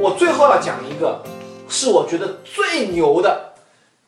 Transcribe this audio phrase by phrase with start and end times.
[0.00, 1.20] 我最后要讲一个，
[1.68, 3.52] 是我觉得最牛的、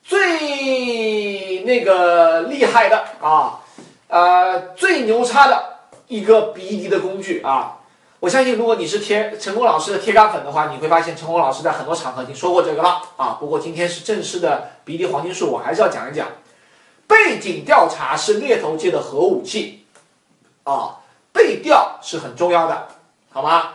[0.03, 3.61] 最那个厉害的啊，
[4.09, 5.63] 呃，最牛叉的
[6.09, 7.77] 一个 BD 的工具啊。
[8.21, 13.37] 我相信，如果你是铁成功老师的铁杆粉的话，你会发现成功老师在很多场合已经说过这个了啊。
[13.39, 16.27] 不过今天是正式的 BD 黄金术，我还是要讲一讲。
[17.07, 19.85] 背景调查是猎头界的核武器
[20.63, 21.01] 啊，
[21.35, 22.89] 背调是很重要的，
[23.31, 23.75] 好吗？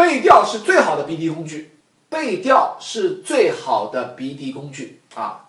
[0.00, 1.78] 背调是最好的 BD 工具，
[2.08, 5.48] 背调是最好的 BD 工具啊。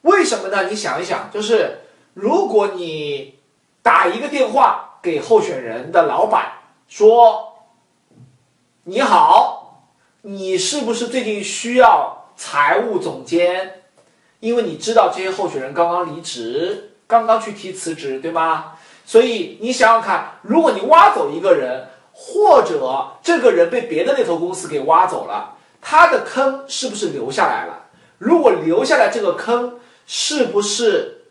[0.00, 0.68] 为什么呢？
[0.68, 3.38] 你想一想，就是如果你
[3.82, 6.54] 打一个电话给候选人的老板
[6.88, 7.52] 说。
[8.86, 9.86] 你好，
[10.20, 13.84] 你是不是最近需要财务总监？
[14.40, 18.74] 因为你知道这些候选人刚刚离职，刚刚去提辞职，对吗？
[19.06, 27.86] 所以你想想看，如果你挖走一个人，或者这个人被别的猎头公司给挖走了，他的坑是不是留下来了？
[28.18, 31.24] 如果留下来这个坑，是不是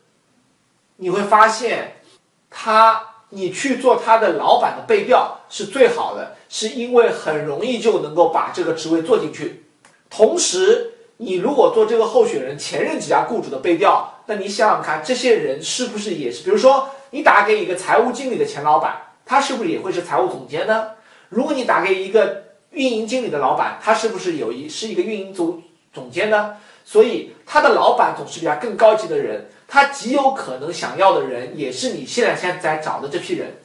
[0.97, 2.01] 你会发现
[2.49, 3.09] 他？
[3.35, 9.65] 你去做他的老板的背调是最好的，是因为很容易就能够把这个职位做进去。
[10.07, 16.43] 同时，你如果做这个候选人前任几家雇主的背调，那你想想看，这些人是不是也是？
[16.43, 20.91] 比如说，你打给一个财务经理的前老板，他是不是也会是财务总监呢？
[21.29, 25.61] 如果你打给一个运营经理的老板，他是不是有一是一个运营总
[25.93, 26.57] 总监呢？
[26.85, 29.49] 所以，他的老板总是比他更高级的人。
[29.65, 33.55] 他极有可能想要的人，也是你现在现在找的这批人。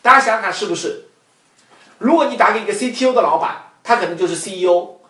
[0.00, 1.06] 大家想想看，是不是？
[1.98, 5.00] 如果你打给一个 CTO 的老板，他可能就是 CEO，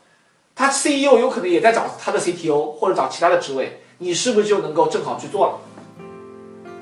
[0.56, 5.60] 他 CEO 有可能也在找他的 CTO 或者找其他的职位，你是不是就能够正好去做了？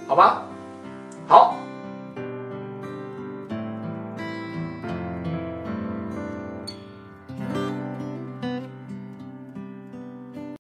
[0.07, 0.45] 好吗？
[1.27, 1.57] 好。